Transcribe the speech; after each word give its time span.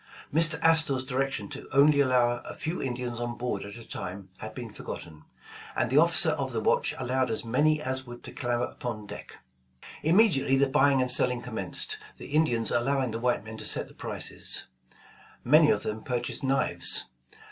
Mr. 0.33 0.59
Astor 0.63 0.97
's 0.97 1.03
directions 1.03 1.53
to 1.53 1.67
only 1.71 1.99
allow 1.99 2.37
a 2.37 2.55
few 2.55 2.81
Indians 2.81 3.19
on 3.19 3.37
board 3.37 3.63
at 3.63 3.75
a 3.75 3.87
time 3.87 4.29
had 4.39 4.55
been 4.55 4.73
forgotten, 4.73 5.25
and 5.75 5.91
the 5.91 5.99
officer 5.99 6.31
of 6.31 6.51
the 6.53 6.59
watch 6.59 6.95
allowed 6.97 7.29
as 7.29 7.45
many 7.45 7.79
as 7.79 8.03
would 8.03 8.23
to 8.23 8.31
clamber 8.31 8.63
upon 8.65 9.05
deck. 9.05 9.37
Immediately 10.01 10.57
the 10.57 10.65
buying 10.67 11.01
and 11.03 11.11
selling 11.11 11.43
commenced, 11.43 11.97
the 12.17 12.29
Indians 12.29 12.71
allowing 12.71 13.11
the 13.11 13.19
white 13.19 13.43
men 13.43 13.57
to 13.57 13.65
set 13.67 13.87
the 13.87 13.93
prices. 13.93 14.65
Many 15.43 15.69
of 15.69 15.83
them 15.83 16.01
purchased 16.03 16.43
knives. 16.43 17.05